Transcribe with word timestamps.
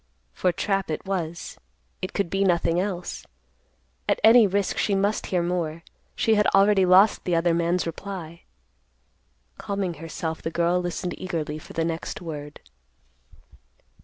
For 0.33 0.51
trap 0.51 0.89
it 0.89 1.05
was. 1.05 1.59
It 2.01 2.13
could 2.13 2.31
be 2.31 2.43
nothing 2.43 2.79
else. 2.79 3.23
At 4.09 4.19
any 4.23 4.47
risk 4.47 4.79
she 4.79 4.95
must 4.95 5.27
hear 5.27 5.43
more. 5.43 5.83
She 6.15 6.33
had 6.33 6.47
already 6.55 6.87
lost 6.87 7.23
the 7.23 7.35
other 7.35 7.53
man's 7.53 7.85
reply. 7.85 8.41
Calming 9.59 9.93
herself, 10.01 10.41
the 10.41 10.49
girl 10.49 10.81
listened 10.81 11.13
eagerly 11.19 11.59
for 11.59 11.73
the 11.73 11.85
next 11.85 12.19
word. 12.19 12.61